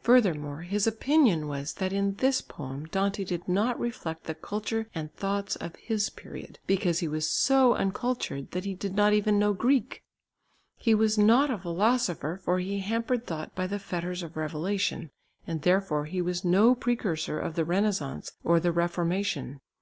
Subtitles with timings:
[0.00, 5.12] Furthermore his opinion was that in this poem Dante did not reflect the culture and
[5.14, 9.52] thoughts of his period, because he was so uncultured that he did not even know
[9.52, 10.02] Greek.
[10.78, 15.10] He was not a philosopher, for he hampered thought by the fetters of revelation,
[15.46, 19.60] and therefore he was no precursor of the Renaissance or the Reformation.